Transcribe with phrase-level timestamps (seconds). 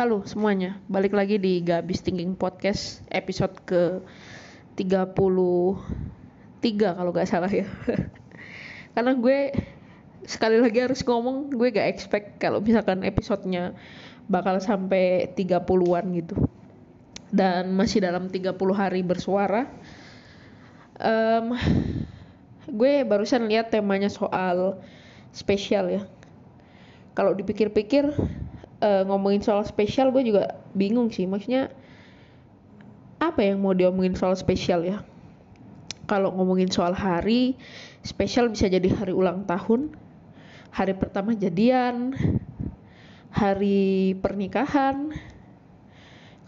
[0.00, 4.00] Halo semuanya, balik lagi di Gabis Thinking Podcast episode ke
[4.72, 5.76] 33
[6.96, 7.68] kalau gak salah ya.
[8.96, 9.52] Karena gue
[10.24, 13.76] sekali lagi harus ngomong gue gak expect kalau misalkan episodenya
[14.24, 16.48] bakal sampai 30-an gitu.
[17.28, 19.68] Dan masih dalam 30 hari bersuara.
[20.96, 21.60] Um,
[22.72, 24.80] Gue barusan lihat temanya soal
[25.36, 26.08] spesial ya.
[27.12, 28.16] Kalau dipikir-pikir
[28.80, 31.28] uh, ngomongin soal spesial gue juga bingung sih.
[31.28, 31.70] Maksudnya
[33.20, 35.04] apa yang mau diomongin soal spesial ya?
[36.08, 37.54] Kalau ngomongin soal hari
[38.02, 39.94] spesial bisa jadi hari ulang tahun
[40.74, 42.16] hari pertama jadian
[43.30, 45.14] hari pernikahan.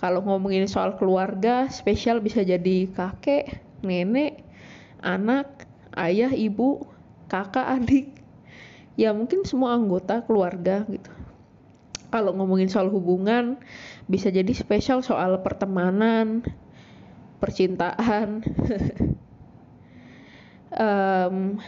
[0.03, 4.43] Kalau ngomongin soal keluarga spesial bisa jadi kakek nenek
[4.99, 5.47] anak
[5.95, 6.83] ayah ibu
[7.31, 8.11] kakak adik.
[8.99, 11.22] Ya mungkin semua anggota keluarga gitu
[12.13, 13.57] kalau ngomongin soal hubungan
[14.05, 16.45] bisa jadi spesial soal pertemanan
[17.41, 18.29] percintaan.
[20.73, 21.61] Um,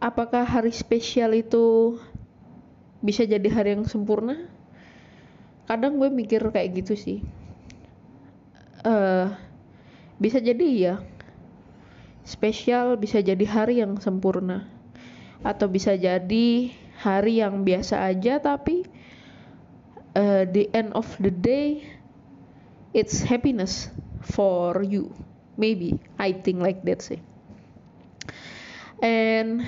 [0.00, 2.00] apakah hari spesial itu
[3.04, 4.48] bisa jadi hari yang sempurna?
[5.68, 7.20] Kadang gue mikir kayak gitu sih.
[8.80, 9.28] Uh,
[10.16, 10.94] bisa jadi ya
[12.24, 14.64] spesial bisa jadi hari yang sempurna.
[15.44, 16.72] Atau bisa jadi
[17.04, 18.88] hari yang biasa aja tapi
[20.16, 21.84] uh, the end of the day
[22.96, 23.92] it's happiness
[24.24, 25.12] for you.
[25.60, 27.20] Maybe I think like that sih.
[29.04, 29.60] And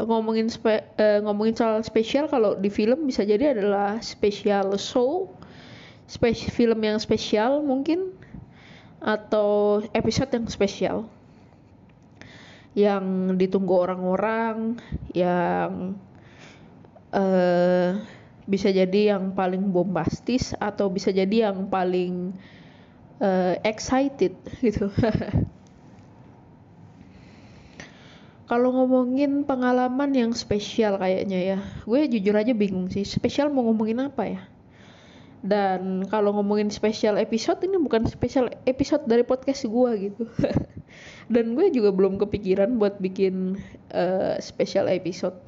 [0.00, 5.28] ngomongin spe, uh, ngomongin soal spesial kalau di film bisa jadi adalah special show
[6.08, 8.16] spesial film yang spesial mungkin
[9.04, 10.98] atau episode yang spesial.
[12.72, 14.78] Yang ditunggu orang-orang
[15.10, 15.98] yang
[17.14, 18.00] uh,
[18.50, 22.34] bisa jadi yang paling bombastis atau bisa jadi yang paling
[23.22, 24.90] uh, excited gitu.
[28.50, 33.06] Kalau ngomongin pengalaman yang spesial kayaknya ya, gue jujur aja bingung sih.
[33.06, 34.42] Spesial mau ngomongin apa ya?
[35.40, 40.26] Dan kalau ngomongin spesial episode ini bukan spesial episode dari podcast gue gitu.
[41.32, 43.54] Dan gue juga belum kepikiran buat bikin
[43.94, 45.38] uh, spesial episode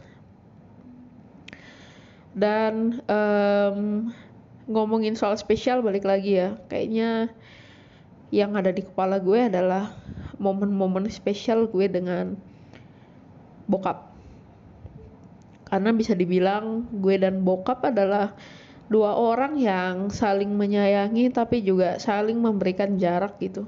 [2.33, 4.09] dan um,
[4.69, 6.57] ngomongin soal spesial balik lagi ya.
[6.69, 7.33] Kayaknya
[8.33, 9.93] yang ada di kepala gue adalah
[10.41, 12.35] momen-momen spesial gue dengan
[13.69, 14.09] bokap.
[15.69, 18.37] Karena bisa dibilang gue dan bokap adalah
[18.93, 23.65] dua orang yang saling menyayangi tapi juga saling memberikan jarak gitu.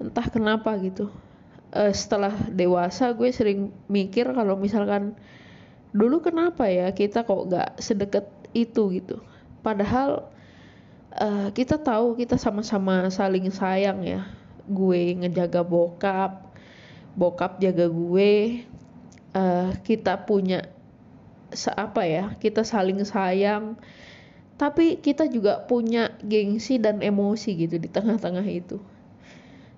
[0.00, 1.12] Entah kenapa gitu.
[1.70, 5.14] Uh, setelah dewasa gue sering mikir kalau misalkan
[5.90, 9.22] dulu kenapa ya kita kok gak sedekat itu gitu?
[9.60, 10.30] Padahal
[11.14, 14.26] uh, kita tahu kita sama-sama saling sayang ya.
[14.70, 16.50] Gue ngejaga bokap
[17.18, 18.64] bokap jaga gue.
[19.30, 20.66] Uh, kita punya
[21.74, 23.78] apa ya kita saling sayang.
[24.60, 28.76] Tapi kita juga punya gengsi dan emosi gitu di tengah-tengah itu.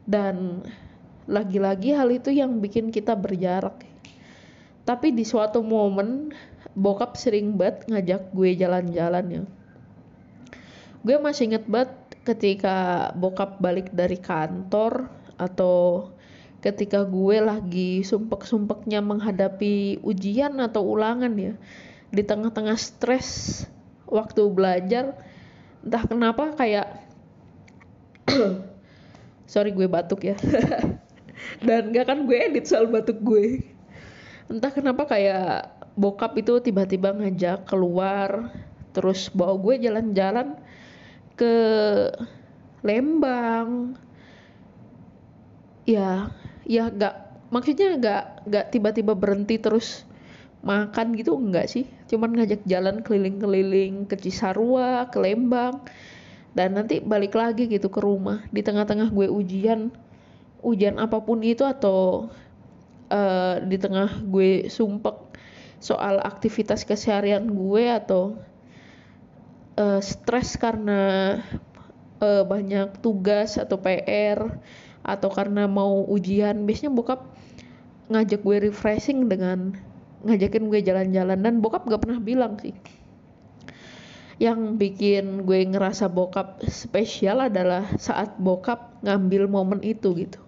[0.02, 0.66] Dan
[1.30, 3.91] lagi-lagi hal itu yang bikin kita berjarak
[4.82, 6.34] tapi di suatu momen
[6.74, 9.42] bokap sering banget ngajak gue jalan-jalan ya.
[11.02, 16.10] Gue masih inget banget ketika bokap balik dari kantor atau
[16.62, 21.54] ketika gue lagi sumpek-sumpeknya menghadapi ujian atau ulangan ya.
[22.12, 23.62] Di tengah-tengah stres
[24.06, 25.16] waktu belajar
[25.82, 26.86] entah kenapa kayak
[29.52, 30.38] sorry gue batuk ya.
[31.66, 33.71] Dan gak kan gue edit soal batuk gue
[34.52, 38.52] entah kenapa kayak bokap itu tiba-tiba ngajak keluar
[38.92, 40.60] terus bawa gue jalan-jalan
[41.36, 41.54] ke
[42.82, 43.94] Lembang.
[45.86, 46.34] Ya
[46.66, 47.14] ya gak
[47.54, 50.02] maksudnya gak gak tiba-tiba berhenti terus
[50.66, 51.86] makan gitu enggak sih.
[52.10, 55.82] Cuman ngajak jalan keliling-keliling ke Cisarua ke Lembang
[56.52, 58.42] dan nanti balik lagi gitu ke rumah.
[58.50, 59.90] Di tengah-tengah gue ujian
[60.62, 62.30] ujian apa pun itu atau
[63.12, 65.36] uh, di tengah gue sumpek
[65.78, 68.40] soal aktivitas keseharian gue atau
[69.76, 71.38] uh, stres karena
[72.24, 74.40] uh, banyak tugas atau PR
[75.02, 77.20] atau karena mau ujian biasanya bokap
[78.08, 79.74] ngajak gue refreshing dengan
[80.22, 81.38] ngajakin gue jalan-jalan.
[81.42, 82.74] Dan bokap gak pernah bilang sih.
[84.38, 90.42] Yang bikin gue ngerasa bokap spesial adalah saat bokap ngambil momen itu gitu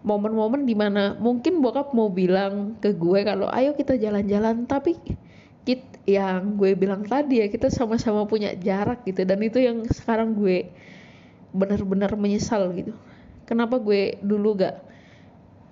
[0.00, 4.64] momen-momen di mana mungkin bokap mau bilang ke gue kalau ayo kita jalan-jalan.
[4.64, 4.96] Tapi
[5.64, 9.24] kit yang gue bilang tadi ya kita sama-sama punya jarak gitu.
[9.28, 10.72] Dan itu yang sekarang gue
[11.52, 12.96] benar-benar menyesal gitu.
[13.44, 14.76] Kenapa gue dulu gak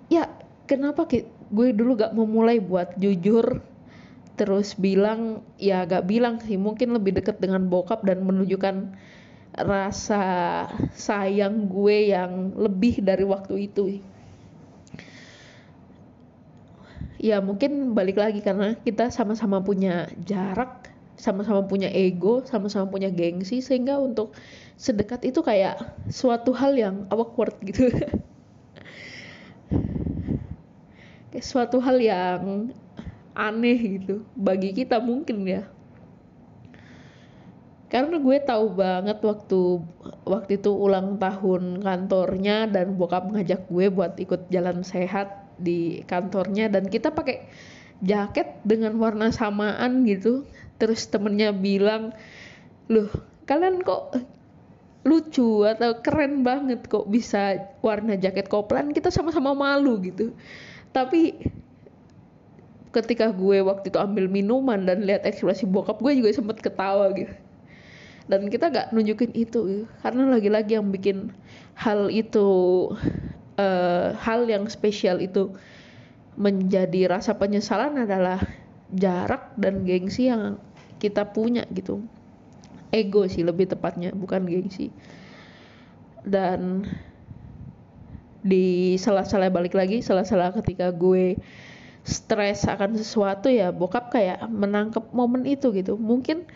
[0.09, 0.25] ya
[0.65, 1.05] kenapa
[1.49, 3.61] gue dulu gak memulai buat jujur
[4.35, 8.95] terus bilang ya gak bilang sih mungkin lebih dekat dengan bokap dan menunjukkan
[9.57, 10.23] rasa
[10.93, 13.99] sayang gue yang lebih dari waktu itu
[17.19, 20.87] ya mungkin balik lagi karena kita sama-sama punya jarak
[21.19, 24.31] sama-sama punya ego sama-sama punya gengsi sehingga untuk
[24.79, 25.75] sedekat itu kayak
[26.07, 27.91] suatu hal yang awkward gitu.
[31.29, 32.73] Kayak suatu hal yang
[33.37, 35.67] aneh gitu bagi kita mungkin ya.
[37.85, 39.61] Karena gue tahu banget waktu
[40.25, 46.71] waktu itu ulang tahun kantornya dan bokap ngajak gue buat ikut jalan sehat di kantornya
[46.71, 47.45] dan kita pakai
[47.99, 50.47] jaket dengan warna samaan gitu.
[50.79, 52.15] Terus temennya bilang
[52.87, 53.11] loh
[53.43, 54.15] kalian kok
[55.07, 58.95] lucu atau keren banget kok bisa warna jaket koplan?
[58.95, 60.31] Kita sama-sama malu gitu.
[60.95, 61.35] Tapi
[62.89, 67.33] ketika gue waktu itu ambil minuman dan lihat ekspresi bokap gue juga sempet ketawa gitu.
[68.29, 69.85] Dan kita gak nunjukin itu gitu.
[70.05, 71.33] karena lagi-lagi yang bikin
[71.73, 72.45] hal itu
[73.59, 75.51] uh, hal yang spesial itu
[76.39, 78.39] menjadi rasa penyesalan adalah
[78.95, 80.55] jarak dan gengsi yang
[81.03, 81.99] kita punya gitu.
[82.89, 84.89] Ego sih lebih tepatnya bukan gengsi.
[86.23, 86.87] Dan
[88.39, 91.35] di salah-salah balik lagi salah-salah ketika gue
[92.07, 95.99] stres akan sesuatu ya bokap kayak menangkap momen itu gitu.
[95.99, 96.47] Mungkin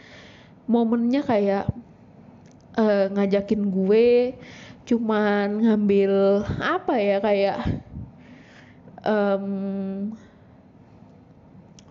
[0.66, 1.68] momennya kayak
[2.80, 4.34] uh, ngajakin gue
[4.83, 7.57] cuman ngambil apa ya kayak
[9.07, 10.12] um,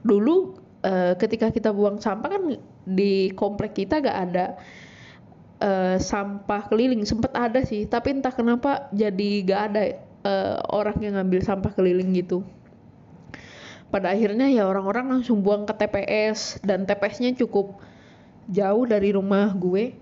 [0.02, 2.42] dulu uh, ketika kita buang sampah kan
[2.82, 4.46] di komplek kita gak ada
[5.62, 7.06] uh, sampah keliling.
[7.06, 9.82] Sempet ada sih tapi entah kenapa jadi gak ada
[10.26, 12.42] uh, orang yang ngambil sampah keliling gitu.
[13.92, 17.76] Pada akhirnya ya orang-orang langsung buang ke TPS dan TPS-nya cukup
[18.48, 19.92] jauh dari rumah gue.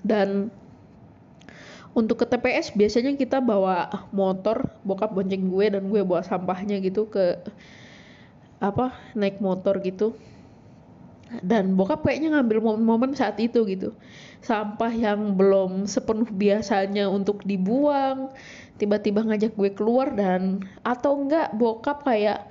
[0.00, 0.48] Dan
[1.90, 7.10] untuk ke TPS biasanya kita bawa motor bokap bonceng gue dan gue bawa sampahnya gitu
[7.10, 7.42] ke
[8.62, 10.14] apa naik motor gitu.
[11.30, 13.94] Dan bokap kayaknya ngambil momen-momen saat itu gitu.
[14.42, 18.34] Sampah yang belum sepenuh biasanya untuk dibuang
[18.80, 22.48] tiba-tiba ngajak gue keluar dan atau enggak bokap kayak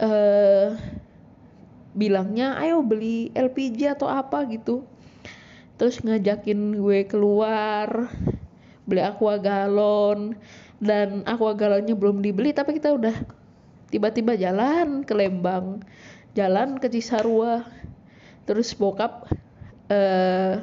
[0.00, 0.74] uh,
[1.92, 4.82] bilangnya ayo beli LPG atau apa gitu.
[5.76, 8.08] Terus ngajakin gue keluar
[8.88, 10.34] beli aqua galon.
[10.82, 13.14] Dan aqua galonnya belum dibeli tapi kita udah
[13.92, 15.84] tiba-tiba jalan ke Lembang
[16.32, 17.64] jalan ke Cisarua.
[18.48, 19.30] Terus bokap
[19.92, 20.54] uh,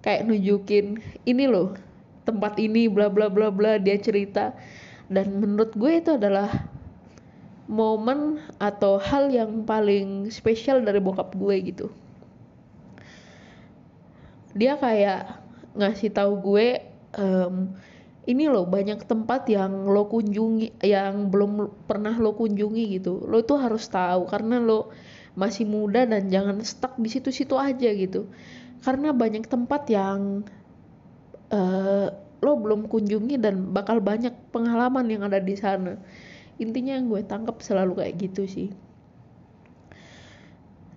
[0.00, 1.76] kayak nunjukin ini loh
[2.24, 4.54] tempat ini bla bla bla bla dia cerita.
[5.10, 6.70] Dan menurut gue itu adalah
[7.66, 11.86] momen atau hal yang paling spesial dari bokap gue gitu.
[14.54, 15.38] Dia kayak
[15.74, 17.74] ngasih tahu gue um,
[18.28, 23.24] ini loh banyak tempat yang lo kunjungi yang belum pernah lo kunjungi gitu.
[23.24, 24.92] Lo itu harus tahu karena lo
[25.34, 28.28] masih muda dan jangan stuck di situ-situ aja gitu.
[28.84, 30.44] Karena banyak tempat yang
[31.50, 32.08] uh,
[32.40, 35.96] lo belum kunjungi dan bakal banyak pengalaman yang ada di sana.
[36.60, 38.68] Intinya yang gue tangkap selalu kayak gitu sih.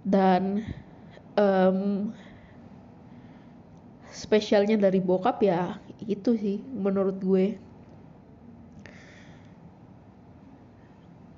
[0.03, 0.67] Dan
[1.39, 2.11] um,
[4.11, 7.45] spesialnya dari bokap ya itu sih menurut gue.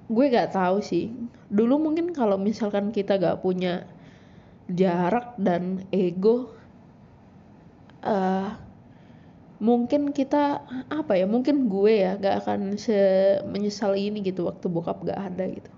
[0.06, 1.10] Gue gak tahu sih.
[1.50, 3.90] Dulu mungkin kalau misalkan kita gak punya
[4.70, 6.50] jarak dan ego
[8.02, 8.58] uh,
[9.62, 12.98] mungkin kita apa ya mungkin gue ya gak akan se
[13.46, 15.72] menyesal ini gitu waktu bokap gak ada gitu.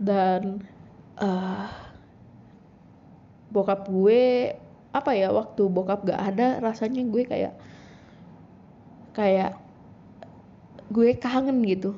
[0.00, 0.64] Dan
[1.20, 1.68] uh,
[3.50, 4.54] bokap gue
[4.90, 7.54] apa ya waktu bokap gak ada rasanya gue kayak
[9.14, 9.54] kayak
[10.90, 11.94] gue kangen gitu.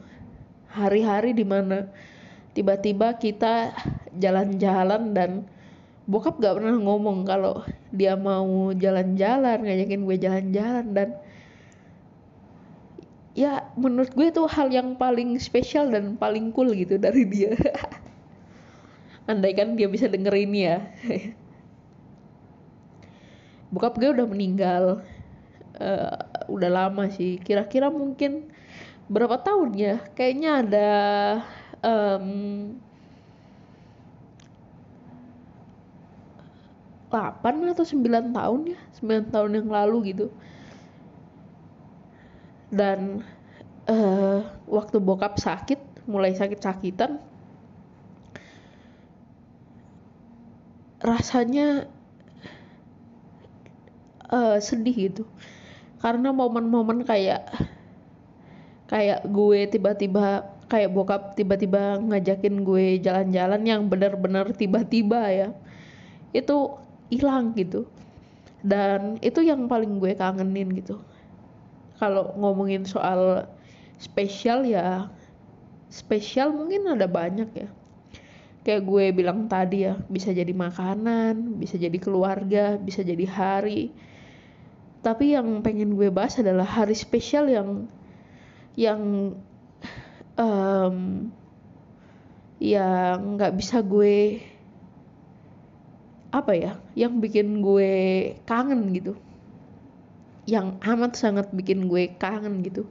[0.72, 1.88] Hari-hari di mana
[2.52, 3.72] tiba-tiba kita
[4.16, 5.30] jalan-jalan dan
[6.04, 11.08] bokap gak pernah ngomong kalau dia mau jalan-jalan ngajakin gue jalan-jalan dan
[13.32, 17.56] ya menurut gue itu hal yang paling spesial dan paling cool gitu dari dia.
[19.30, 20.82] Andai kan dia bisa denger ini ya
[23.72, 25.00] bokap gue udah meninggal
[25.80, 27.40] uh, udah lama sih.
[27.40, 28.52] Kira-kira mungkin
[29.08, 29.96] berapa tahun ya?
[30.12, 30.90] Kayaknya ada
[31.80, 32.28] um,
[37.12, 37.44] 8
[37.76, 40.26] atau 9 tahun ya 9 tahun yang lalu gitu.
[42.72, 43.20] Dan
[43.88, 47.20] uh, waktu bokap sakit mulai sakit-sakitan
[51.02, 51.86] rasanya
[54.32, 55.22] uh, sedih gitu.
[56.00, 57.46] Karena momen-momen kayak
[58.90, 65.48] kayak gue tiba-tiba kayak bokap tiba-tiba ngajakin gue jalan-jalan yang benar-benar tiba-tiba ya
[66.32, 66.80] itu
[67.12, 67.86] hilang gitu.
[68.64, 70.98] Dan itu yang paling gue kangenin gitu.
[72.00, 73.46] Kalau ngomongin soal
[74.00, 75.06] spesial ya
[75.92, 77.68] spesial mungkin ada banyak ya.
[78.62, 83.90] Kayak gue bilang tadi ya bisa jadi makanan bisa jadi keluarga bisa jadi hari
[85.02, 87.90] tapi yang pengen gue bahas adalah hari spesial yang
[88.78, 89.34] yang
[90.38, 91.28] um,
[92.62, 94.38] yang nggak bisa gue
[96.30, 97.92] apa ya yang bikin gue
[98.46, 99.18] kangen gitu.
[100.46, 102.86] Yang amat sangat bikin gue kangen gitu.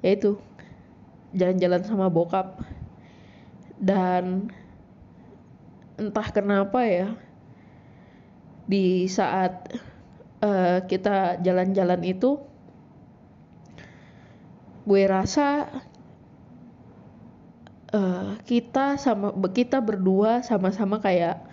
[0.00, 0.40] Yaitu
[1.36, 2.56] jalan-jalan sama bokap.
[3.76, 4.48] Dan
[6.00, 7.12] entah kenapa ya
[8.64, 9.70] di saat
[10.42, 12.38] uh, kita jalan-jalan itu
[14.88, 15.68] gue rasa
[17.92, 21.44] uh, kita sama kita berdua sama-sama kayak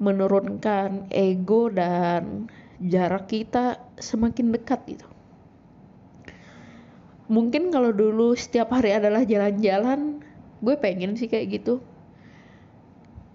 [0.00, 2.48] menurunkan ego dan
[2.80, 5.08] jarak kita semakin dekat gitu.
[7.30, 10.24] Mungkin kalau dulu setiap hari adalah jalan-jalan,
[10.64, 11.84] gue pengen sih kayak gitu.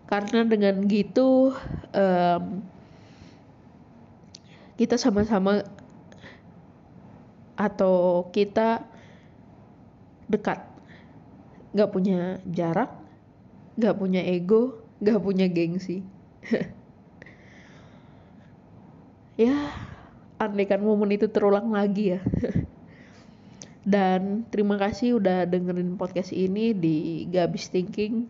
[0.10, 1.54] Karena dengan gitu
[1.94, 2.44] um,
[4.76, 5.64] kita sama-sama
[7.56, 8.84] atau kita
[10.28, 10.60] dekat,
[11.72, 12.92] gak punya jarak,
[13.80, 16.04] gak punya ego, gak punya gengsi.
[19.40, 19.56] ya
[20.40, 22.22] andaikan momen itu terulang lagi ya.
[23.86, 28.26] Dan terima kasih udah dengerin podcast ini di Gabis Thinking.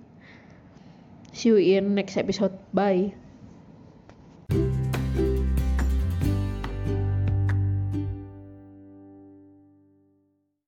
[1.31, 2.59] See you in next episode.
[2.75, 3.24] Bye